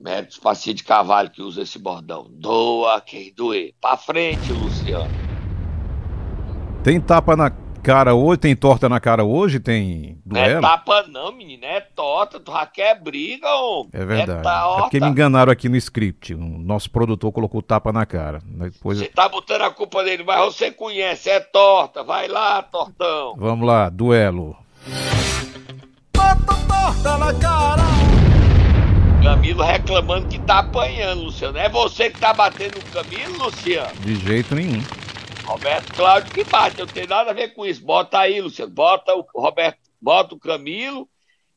Méritos 0.00 0.38
Passinho 0.38 0.74
de 0.74 0.82
Cavalho 0.82 1.30
que 1.30 1.42
usa 1.42 1.62
esse 1.62 1.78
bordão. 1.78 2.26
Doa 2.30 2.96
a 2.96 3.00
quem 3.00 3.32
doer. 3.34 3.74
Pra 3.80 3.96
frente, 3.96 4.52
Luciano. 4.52 5.10
Tem 6.82 7.00
tapa 7.00 7.36
na 7.36 7.52
cara 7.82 8.14
hoje, 8.14 8.38
tem 8.38 8.56
torta 8.56 8.88
na 8.88 9.00
cara 9.00 9.24
hoje, 9.24 9.58
tem 9.58 10.18
duelo? 10.24 10.52
Não 10.52 10.58
é 10.58 10.60
tapa 10.60 11.04
não, 11.08 11.32
menina, 11.32 11.66
é 11.66 11.80
torta, 11.80 12.38
tu 12.38 12.52
já 12.52 12.64
quer 12.64 13.00
briga, 13.00 13.48
homem. 13.48 13.90
É 13.92 14.04
verdade. 14.04 14.46
É, 14.46 14.78
é 14.78 14.80
porque 14.82 15.00
me 15.00 15.08
enganaram 15.08 15.52
aqui 15.52 15.68
no 15.68 15.76
script, 15.76 16.34
o 16.34 16.38
nosso 16.38 16.90
produtor 16.90 17.32
colocou 17.32 17.60
tapa 17.60 17.92
na 17.92 18.06
cara. 18.06 18.40
Depois... 18.44 18.98
Você 18.98 19.06
tá 19.06 19.28
botando 19.28 19.62
a 19.62 19.70
culpa 19.70 20.04
dele, 20.04 20.22
mas 20.24 20.44
você 20.44 20.70
conhece, 20.70 21.28
é 21.28 21.40
torta, 21.40 22.04
vai 22.04 22.28
lá, 22.28 22.62
tortão. 22.62 23.34
Vamos 23.36 23.66
lá, 23.66 23.88
duelo. 23.88 24.56
Bota 26.14 26.54
torta 26.68 27.18
na 27.18 27.34
cara! 27.34 27.82
Camilo 29.22 29.62
reclamando 29.62 30.26
que 30.26 30.38
tá 30.40 30.58
apanhando, 30.58 31.22
Luciano. 31.22 31.56
É 31.56 31.68
você 31.68 32.10
que 32.10 32.18
tá 32.18 32.32
batendo 32.32 32.74
no 32.74 32.90
Camilo, 32.90 33.44
Luciano? 33.44 33.92
De 34.00 34.16
jeito 34.16 34.52
nenhum. 34.54 34.82
Roberto 35.52 35.92
Cláudio 35.94 36.32
que 36.32 36.44
bate, 36.44 36.78
não 36.78 36.86
tem 36.86 37.06
nada 37.06 37.30
a 37.30 37.34
ver 37.34 37.52
com 37.52 37.66
isso. 37.66 37.84
Bota 37.84 38.18
aí, 38.18 38.40
Luciano, 38.40 38.72
bota 38.72 39.14
o 39.14 39.22
Roberto, 39.34 39.78
bota 40.00 40.34
o 40.34 40.38
Camilo, 40.38 41.06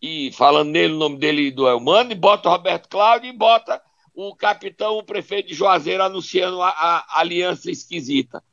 e 0.02 0.34
falando 0.34 0.70
nele, 0.70 0.94
o 0.94 0.98
nome 0.98 1.18
dele 1.18 1.50
do 1.50 1.66
Elmano, 1.66 2.12
e 2.12 2.16
bota 2.16 2.50
o 2.50 2.52
Roberto 2.52 2.90
Cláudio 2.90 3.30
e 3.30 3.38
bota 3.38 3.82
o 4.14 4.36
capitão, 4.36 4.98
o 4.98 5.04
prefeito 5.04 5.48
de 5.48 5.54
Juazeiro 5.54 6.04
anunciando 6.04 6.62
a, 6.62 6.70
a 6.70 7.20
aliança 7.22 7.72
esquisita, 7.72 8.44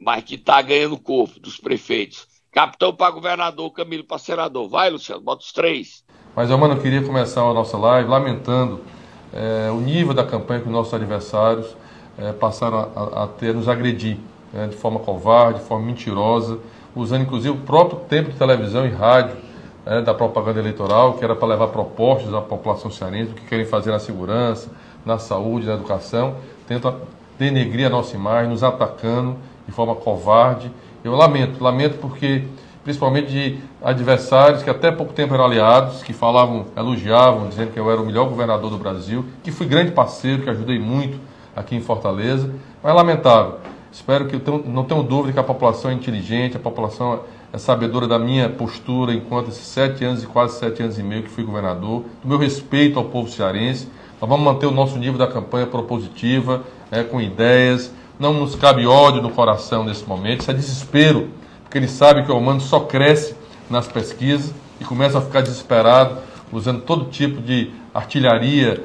mas 0.00 0.22
que 0.22 0.38
tá 0.38 0.62
ganhando 0.62 0.96
corpo 0.96 1.40
dos 1.40 1.58
prefeitos. 1.58 2.28
Capitão 2.52 2.94
para 2.94 3.10
governador, 3.10 3.68
Camilo 3.72 4.04
para 4.04 4.18
senador. 4.18 4.68
Vai, 4.68 4.88
Luciano, 4.88 5.20
bota 5.20 5.42
os 5.42 5.52
três. 5.52 6.04
Mas, 6.34 6.48
Elmano, 6.48 6.74
eu 6.74 6.80
queria 6.80 7.02
começar 7.02 7.42
a 7.42 7.52
nossa 7.52 7.76
live 7.76 8.08
lamentando 8.08 8.84
é, 9.32 9.68
o 9.68 9.80
nível 9.80 10.14
da 10.14 10.24
campanha 10.24 10.60
que 10.60 10.66
os 10.66 10.72
nossos 10.72 10.94
adversários 10.94 11.76
é, 12.16 12.32
passaram 12.32 12.78
a, 12.94 13.24
a 13.24 13.26
ter 13.26 13.52
nos 13.52 13.68
agredir 13.68 14.16
né, 14.52 14.66
de 14.68 14.76
forma 14.76 15.00
covarde, 15.00 15.60
de 15.60 15.64
forma 15.64 15.86
mentirosa, 15.86 16.58
usando 16.94 17.22
inclusive 17.22 17.50
o 17.50 17.60
próprio 17.60 18.00
tempo 18.00 18.30
de 18.30 18.36
televisão 18.36 18.86
e 18.86 18.90
rádio 18.90 19.36
né, 19.84 20.00
da 20.00 20.12
propaganda 20.12 20.58
eleitoral, 20.58 21.14
que 21.14 21.24
era 21.24 21.36
para 21.36 21.48
levar 21.48 21.68
propostas 21.68 22.32
à 22.34 22.40
população 22.40 22.90
cearense, 22.90 23.30
o 23.30 23.34
que 23.34 23.46
querem 23.46 23.64
fazer 23.64 23.90
na 23.90 23.98
segurança, 23.98 24.70
na 25.04 25.18
saúde, 25.18 25.66
na 25.66 25.74
educação, 25.74 26.36
tentam 26.66 26.96
denegrir 27.38 27.86
a 27.86 27.90
nossa 27.90 28.16
imagem, 28.16 28.50
nos 28.50 28.64
atacando 28.64 29.36
de 29.66 29.72
forma 29.72 29.94
covarde. 29.94 30.70
Eu 31.04 31.14
lamento, 31.14 31.62
lamento 31.62 31.98
porque, 31.98 32.44
principalmente 32.82 33.28
de 33.28 33.58
adversários 33.82 34.62
que 34.62 34.70
até 34.70 34.90
pouco 34.90 35.12
tempo 35.12 35.34
eram 35.34 35.44
aliados, 35.44 36.02
que 36.02 36.12
falavam, 36.12 36.66
elogiavam, 36.76 37.48
dizendo 37.48 37.72
que 37.72 37.78
eu 37.78 37.90
era 37.90 38.00
o 38.00 38.06
melhor 38.06 38.28
governador 38.28 38.70
do 38.70 38.78
Brasil, 38.78 39.24
que 39.44 39.52
fui 39.52 39.66
grande 39.66 39.92
parceiro, 39.92 40.42
que 40.42 40.50
ajudei 40.50 40.78
muito 40.78 41.20
aqui 41.54 41.76
em 41.76 41.80
Fortaleza, 41.80 42.50
mas 42.82 42.94
lamentável. 42.94 43.58
Espero 43.96 44.26
que 44.26 44.38
não 44.68 44.84
tenham 44.84 45.02
dúvida 45.02 45.32
que 45.32 45.38
a 45.38 45.42
população 45.42 45.90
é 45.90 45.94
inteligente, 45.94 46.54
a 46.54 46.60
população 46.60 47.20
é 47.50 47.56
sabedora 47.56 48.06
da 48.06 48.18
minha 48.18 48.46
postura 48.46 49.14
enquanto 49.14 49.48
esses 49.48 49.66
sete 49.66 50.04
anos 50.04 50.22
e 50.22 50.26
quase 50.26 50.58
sete 50.58 50.82
anos 50.82 50.98
e 50.98 51.02
meio 51.02 51.22
que 51.22 51.30
fui 51.30 51.42
governador, 51.42 52.04
do 52.22 52.28
meu 52.28 52.36
respeito 52.36 52.98
ao 52.98 53.06
povo 53.06 53.30
cearense. 53.30 53.88
Nós 54.20 54.28
vamos 54.28 54.44
manter 54.44 54.66
o 54.66 54.70
nosso 54.70 54.98
nível 54.98 55.16
da 55.16 55.26
campanha 55.26 55.66
propositiva, 55.66 56.62
é, 56.90 57.02
com 57.02 57.22
ideias. 57.22 57.90
Não 58.18 58.34
nos 58.34 58.54
cabe 58.54 58.86
ódio 58.86 59.22
no 59.22 59.30
coração 59.30 59.82
nesse 59.82 60.06
momento, 60.06 60.42
isso 60.42 60.50
é 60.50 60.54
desespero, 60.54 61.30
porque 61.62 61.78
ele 61.78 61.88
sabe 61.88 62.22
que 62.22 62.30
o 62.30 62.36
humano 62.36 62.60
só 62.60 62.80
cresce 62.80 63.34
nas 63.70 63.88
pesquisas 63.88 64.52
e 64.78 64.84
começa 64.84 65.16
a 65.16 65.22
ficar 65.22 65.40
desesperado, 65.40 66.18
usando 66.52 66.82
todo 66.82 67.06
tipo 67.06 67.40
de 67.40 67.70
artilharia 67.94 68.84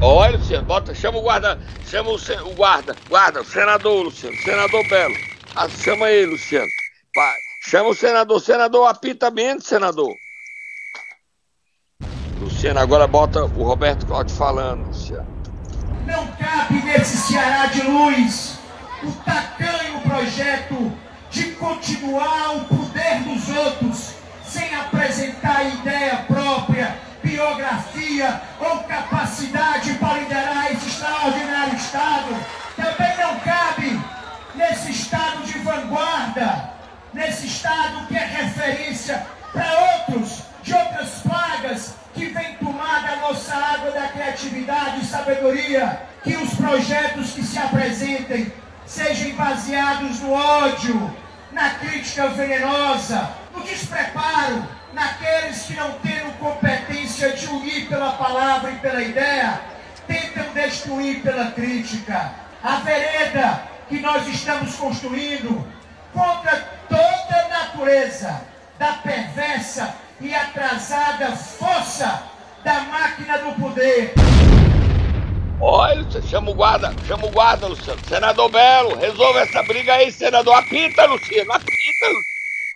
Olha, 0.00 0.36
Luciano, 0.36 0.64
bota, 0.64 0.94
chama 0.94 1.18
o 1.18 1.22
guarda, 1.22 1.58
chama 1.84 2.10
o, 2.10 2.14
o 2.14 2.54
guarda, 2.54 2.94
guarda, 3.08 3.40
o 3.40 3.44
senador, 3.44 4.04
Luciano, 4.04 4.36
senador 4.36 4.88
Belo. 4.88 5.14
Ah, 5.56 5.68
chama 5.68 6.08
ele, 6.08 6.32
Luciano. 6.32 6.68
Chama 7.62 7.88
o 7.88 7.94
senador, 7.94 8.40
senador, 8.40 8.86
apita 8.86 9.28
menos, 9.28 9.64
senador. 9.64 10.14
Luciano, 12.38 12.78
agora 12.78 13.08
bota 13.08 13.44
o 13.44 13.64
Roberto 13.64 14.06
Cláudio 14.06 14.36
falando, 14.36 14.86
Luciano. 14.86 15.26
Não 16.06 16.26
cabe 16.28 16.80
nesse 16.84 17.16
Ceará 17.16 17.66
de 17.66 17.82
luz 17.82 18.56
o 19.02 19.10
tacanho 19.24 20.00
projeto 20.02 20.92
de 21.28 21.50
continuar 21.52 22.56
o 22.56 22.64
poder 22.66 23.20
dos 23.24 23.48
outros 23.48 24.14
sem 24.44 24.74
apresentar 24.76 25.64
ideia 25.64 26.24
própria 26.28 26.96
biografia 27.28 28.40
ou 28.58 28.78
capacidade 28.84 29.94
para 29.94 30.18
liderar 30.18 30.72
esse 30.72 30.86
extraordinário 30.86 31.76
Estado, 31.76 32.36
também 32.74 33.16
não 33.18 33.38
cabe 33.40 34.00
nesse 34.54 34.90
Estado 34.92 35.42
de 35.42 35.58
vanguarda, 35.58 36.70
nesse 37.12 37.46
Estado 37.46 38.06
que 38.06 38.16
é 38.16 38.24
referência 38.24 39.26
para 39.52 39.98
outros, 40.08 40.42
de 40.62 40.74
outras 40.74 41.10
plagas 41.20 41.94
que 42.14 42.26
vem 42.26 42.54
tomar 42.54 43.02
da 43.02 43.16
nossa 43.16 43.54
água 43.54 43.90
da 43.90 44.08
criatividade 44.08 45.00
e 45.02 45.06
sabedoria, 45.06 46.00
que 46.24 46.36
os 46.36 46.54
projetos 46.54 47.32
que 47.32 47.42
se 47.42 47.58
apresentem 47.58 48.52
sejam 48.86 49.36
baseados 49.36 50.20
no 50.20 50.32
ódio, 50.32 51.14
na 51.52 51.70
crítica 51.70 52.28
venenosa, 52.28 53.30
no 53.54 53.62
despreparo, 53.62 54.77
naqueles 54.92 55.62
que 55.62 55.74
não 55.74 55.92
têm 56.00 56.18
competência 56.38 57.32
de 57.32 57.46
unir 57.46 57.88
pela 57.88 58.12
palavra 58.12 58.70
e 58.70 58.76
pela 58.76 59.02
ideia, 59.02 59.60
tentam 60.06 60.44
destruir 60.54 61.22
pela 61.22 61.50
crítica. 61.50 62.32
A 62.62 62.76
vereda 62.76 63.62
que 63.88 64.00
nós 64.00 64.26
estamos 64.28 64.74
construindo 64.76 65.66
contra 66.12 66.56
toda 66.88 67.44
a 67.44 67.48
natureza 67.48 68.40
da 68.78 68.92
perversa 68.94 69.94
e 70.20 70.34
atrasada 70.34 71.36
força 71.36 72.22
da 72.64 72.80
máquina 72.80 73.38
do 73.38 73.52
poder. 73.60 74.14
Olha, 75.60 76.06
chama 76.22 76.50
o 76.50 76.54
guarda, 76.54 76.94
chama 77.06 77.26
o 77.26 77.30
guarda, 77.30 77.66
Luciano. 77.66 78.00
Senador 78.08 78.48
Belo, 78.48 78.96
resolva 78.96 79.40
essa 79.40 79.62
briga 79.64 79.94
aí, 79.94 80.12
senador. 80.12 80.54
Apita, 80.54 81.04
Luciano, 81.06 81.52
apita. 81.52 82.06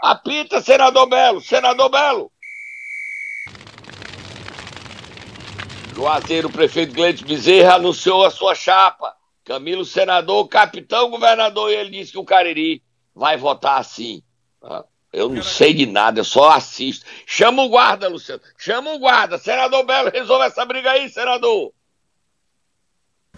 Apita, 0.02 0.60
senador 0.60 1.08
Belo, 1.08 1.40
senador 1.40 1.88
Belo. 1.88 2.32
Juazeiro, 5.94 6.50
prefeito 6.50 6.92
Gleito 6.92 7.24
Bezerra 7.24 7.74
anunciou 7.74 8.26
a 8.26 8.30
sua 8.30 8.52
chapa. 8.52 9.14
Camilo, 9.44 9.84
senador, 9.84 10.48
capitão, 10.48 11.08
governador, 11.08 11.70
e 11.70 11.76
ele 11.76 11.90
disse 11.90 12.10
que 12.10 12.18
o 12.18 12.24
Cariri 12.24 12.82
vai 13.14 13.36
votar 13.36 13.78
assim. 13.78 14.24
Eu 15.12 15.28
não 15.28 15.42
sei 15.42 15.72
de 15.72 15.86
nada, 15.86 16.18
eu 16.18 16.24
só 16.24 16.50
assisto. 16.50 17.06
Chama 17.24 17.62
o 17.62 17.68
guarda, 17.68 18.08
Luciano. 18.08 18.42
Chama 18.58 18.92
o 18.92 18.98
guarda. 18.98 19.38
Senador 19.38 19.84
Belo, 19.84 20.10
resolve 20.10 20.46
essa 20.46 20.64
briga 20.64 20.90
aí, 20.90 21.08
senador. 21.10 21.72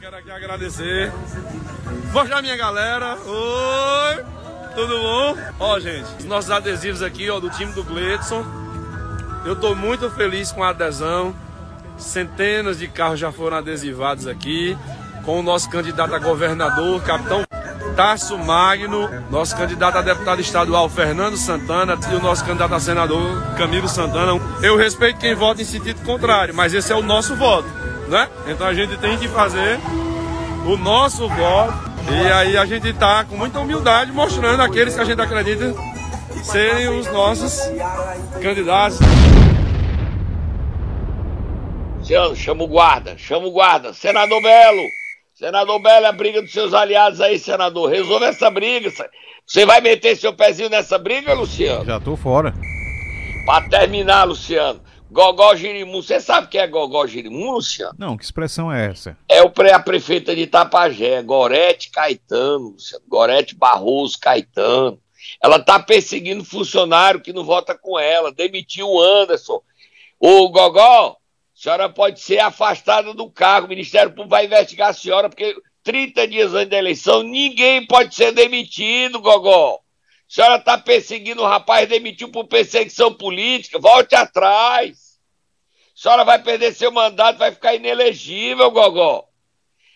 Quero 0.00 0.16
aqui 0.16 0.30
agradecer. 0.30 1.12
Mostrar 2.10 2.40
minha 2.40 2.56
galera. 2.56 3.16
Oi! 3.16 4.33
Tudo 4.74 4.98
bom? 4.98 5.36
Ó, 5.60 5.78
gente, 5.78 6.06
os 6.18 6.24
nossos 6.24 6.50
adesivos 6.50 7.02
aqui, 7.02 7.30
ó, 7.30 7.38
do 7.38 7.48
time 7.50 7.72
do 7.72 7.84
Gledson. 7.84 8.44
Eu 9.44 9.54
tô 9.54 9.74
muito 9.74 10.10
feliz 10.10 10.50
com 10.50 10.64
a 10.64 10.70
adesão. 10.70 11.34
Centenas 11.96 12.78
de 12.78 12.88
carros 12.88 13.20
já 13.20 13.30
foram 13.30 13.58
adesivados 13.58 14.26
aqui. 14.26 14.76
Com 15.24 15.40
o 15.40 15.42
nosso 15.42 15.70
candidato 15.70 16.14
a 16.14 16.18
governador, 16.18 17.00
capitão 17.02 17.44
Tarso 17.94 18.36
Magno, 18.36 19.08
nosso 19.30 19.56
candidato 19.56 19.98
a 19.98 20.02
deputado 20.02 20.40
estadual 20.40 20.88
Fernando 20.88 21.36
Santana 21.36 21.96
e 22.10 22.14
o 22.14 22.20
nosso 22.20 22.44
candidato 22.44 22.74
a 22.74 22.80
senador 22.80 23.54
Camilo 23.56 23.88
Santana. 23.88 24.32
Eu 24.60 24.76
respeito 24.76 25.20
quem 25.20 25.34
vota 25.34 25.62
em 25.62 25.64
sentido 25.64 26.04
contrário, 26.04 26.52
mas 26.52 26.74
esse 26.74 26.92
é 26.92 26.96
o 26.96 27.02
nosso 27.02 27.36
voto, 27.36 27.68
né? 28.08 28.28
Então 28.48 28.66
a 28.66 28.74
gente 28.74 28.96
tem 28.96 29.16
que 29.16 29.28
fazer 29.28 29.78
o 30.66 30.76
nosso 30.76 31.28
voto 31.28 31.93
e 32.10 32.32
aí 32.32 32.56
a 32.56 32.66
gente 32.66 32.88
está 32.88 33.24
com 33.24 33.36
muita 33.36 33.58
humildade 33.58 34.12
mostrando 34.12 34.60
aqueles 34.60 34.94
que 34.94 35.00
a 35.00 35.04
gente 35.04 35.20
acredita 35.20 35.74
serem 36.42 36.88
os 36.88 37.06
nossos 37.06 37.60
candidatos. 38.42 38.98
Luciano, 41.98 42.36
chama 42.36 42.64
o 42.64 42.68
guarda, 42.68 43.16
chama 43.16 43.46
o 43.46 43.50
guarda. 43.50 43.94
Senador 43.94 44.42
Belo, 44.42 44.82
senador 45.32 45.80
Belo, 45.80 46.04
é 46.04 46.08
a 46.10 46.12
briga 46.12 46.42
dos 46.42 46.52
seus 46.52 46.74
aliados 46.74 47.20
aí, 47.20 47.38
senador. 47.38 47.90
Resolve 47.90 48.26
essa 48.26 48.50
briga. 48.50 48.92
Você 49.46 49.64
vai 49.64 49.80
meter 49.80 50.14
seu 50.14 50.34
pezinho 50.34 50.68
nessa 50.68 50.98
briga, 50.98 51.32
Luciano? 51.32 51.86
Já 51.86 51.98
tô 51.98 52.14
fora. 52.14 52.52
Pra 53.46 53.62
terminar, 53.62 54.24
Luciano. 54.24 54.83
Gogó 55.14 55.54
Girimu, 55.54 56.02
você 56.02 56.18
sabe 56.18 56.48
o 56.48 56.50
que 56.50 56.58
é 56.58 56.66
Gogó 56.66 57.06
Girimu, 57.06 57.52
Luciano? 57.52 57.94
Não, 57.96 58.16
que 58.16 58.24
expressão 58.24 58.72
é 58.72 58.90
essa? 58.90 59.16
É 59.28 59.40
o 59.42 59.48
pré 59.48 59.72
a 59.72 59.78
prefeita 59.78 60.34
de 60.34 60.42
Itapajé, 60.42 61.22
Gorete 61.22 61.88
Caetano, 61.90 62.70
Luciano. 62.70 63.04
Gorete 63.06 63.54
Barroso 63.54 64.18
Caetano. 64.18 65.00
Ela 65.40 65.60
tá 65.60 65.78
perseguindo 65.78 66.44
funcionário 66.44 67.20
que 67.20 67.32
não 67.32 67.44
vota 67.44 67.78
com 67.78 67.96
ela, 67.96 68.32
demitiu 68.32 68.88
o 68.88 69.00
Anderson. 69.00 69.62
O 70.18 70.48
Gogó, 70.48 71.10
a 71.10 71.16
senhora 71.54 71.88
pode 71.88 72.18
ser 72.18 72.40
afastada 72.40 73.14
do 73.14 73.30
cargo, 73.30 73.68
o 73.68 73.70
Ministério 73.70 74.10
Público 74.10 74.30
vai 74.30 74.46
investigar 74.46 74.90
a 74.90 74.94
senhora, 74.94 75.28
porque 75.28 75.54
30 75.84 76.26
dias 76.26 76.54
antes 76.54 76.70
da 76.70 76.78
eleição, 76.78 77.22
ninguém 77.22 77.86
pode 77.86 78.16
ser 78.16 78.32
demitido, 78.32 79.20
Gogó. 79.20 79.74
A 79.74 79.80
senhora 80.26 80.56
está 80.56 80.76
perseguindo 80.76 81.40
o 81.40 81.46
rapaz, 81.46 81.88
demitiu 81.88 82.32
por 82.32 82.48
perseguição 82.48 83.14
política, 83.14 83.78
volte 83.78 84.16
atrás. 84.16 85.03
Senhora 85.94 86.24
vai 86.24 86.42
perder 86.42 86.74
seu 86.74 86.90
mandato, 86.90 87.38
vai 87.38 87.52
ficar 87.52 87.74
inelegível, 87.74 88.70
Gogó. 88.70 89.28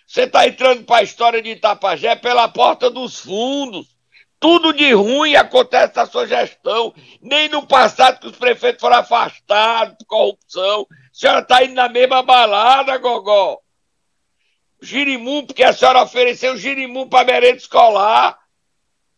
Você 0.06 0.22
está 0.22 0.46
entrando 0.46 0.84
para 0.84 0.98
a 0.98 1.02
história 1.02 1.42
de 1.42 1.50
Itapajé 1.50 2.14
pela 2.16 2.48
porta 2.48 2.88
dos 2.88 3.18
fundos. 3.18 3.88
Tudo 4.40 4.72
de 4.72 4.92
ruim 4.92 5.34
acontece 5.34 5.96
na 5.96 6.06
sua 6.06 6.26
gestão. 6.26 6.94
Nem 7.20 7.48
no 7.48 7.66
passado 7.66 8.20
que 8.20 8.28
os 8.28 8.36
prefeitos 8.36 8.80
foram 8.80 8.98
afastados 8.98 9.96
por 9.98 10.06
corrupção. 10.06 10.86
A 10.90 10.94
senhora 11.12 11.40
está 11.40 11.64
indo 11.64 11.74
na 11.74 11.88
mesma 11.88 12.22
balada, 12.22 12.96
Gogó. 12.96 13.58
Girimum, 14.80 15.44
porque 15.44 15.64
a 15.64 15.72
senhora 15.72 16.02
ofereceu 16.04 16.56
girimum 16.56 17.08
para 17.08 17.26
merenda 17.26 17.56
escolar. 17.56 18.38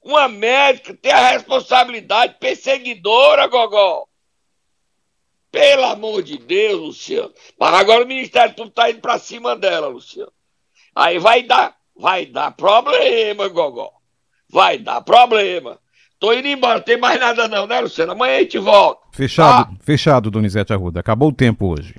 Uma 0.03 0.27
médica 0.27 0.95
tem 0.95 1.12
a 1.12 1.31
responsabilidade 1.31 2.37
perseguidora, 2.40 3.47
Gogó. 3.47 4.10
Pelo 5.51 5.85
amor 5.85 6.23
de 6.23 6.39
Deus, 6.39 6.81
Luciano. 6.81 7.33
Mas 7.59 7.75
agora 7.75 8.05
o 8.05 8.09
Ministério 8.09 8.55
Público 8.55 8.79
está 8.79 8.91
indo 8.91 9.01
para 9.01 9.19
cima 9.19 9.57
dela, 9.57 9.89
Luciano. 9.89 10.33
Aí 10.95 11.19
vai 11.19 11.43
dar, 11.43 11.75
vai 11.97 12.27
dar 12.27 12.53
problema, 12.53 13.49
Gogó. 13.49 13.91
Vai 14.49 14.79
dar 14.79 15.01
problema. 15.01 15.79
Tô 16.21 16.33
indo 16.35 16.49
embora, 16.49 16.75
não 16.75 16.83
tem 16.83 16.99
mais 16.99 17.19
nada 17.19 17.49
não, 17.49 17.67
né, 17.67 17.81
Luciano? 17.81 18.13
Amanhã 18.13 18.37
a 18.37 18.41
gente 18.41 18.59
volta. 18.59 19.01
Fechado, 19.13 19.73
ah. 19.73 19.77
fechado, 19.83 20.31
Donizete 20.31 20.73
Arruda. 20.73 21.01
Acabou 21.01 21.31
o 21.31 21.35
tempo 21.35 21.67
hoje. 21.67 21.95